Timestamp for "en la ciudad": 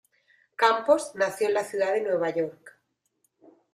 1.49-1.93